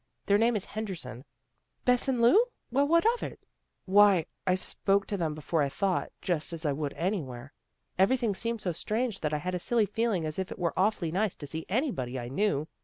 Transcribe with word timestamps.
"Their 0.25 0.39
name 0.39 0.55
is 0.55 0.65
Henderson." 0.65 1.25
"Bess 1.85 2.07
and 2.07 2.23
Lu! 2.23 2.45
Well, 2.71 2.87
what 2.87 3.05
of 3.13 3.21
it? 3.21 3.39
""Why, 3.95 4.25
I 4.47 4.55
spoke 4.55 5.05
to 5.05 5.15
them 5.15 5.35
before 5.35 5.61
I 5.61 5.69
thought, 5.69 6.11
just 6.23 6.53
as 6.53 6.65
I 6.65 6.73
would 6.73 6.93
anywhere. 6.93 7.53
Everything 7.99 8.33
seemed 8.33 8.61
so 8.61 8.71
strange 8.71 9.19
that 9.19 9.31
I 9.31 9.37
had 9.37 9.53
a 9.53 9.59
silly 9.59 9.85
feeling 9.85 10.25
as 10.25 10.39
if 10.39 10.51
it 10.51 10.57
were 10.57 10.73
awfully 10.75 11.11
nice 11.11 11.35
to 11.35 11.45
see 11.45 11.67
anybody 11.69 12.17
I 12.17 12.29
knew. 12.29 12.67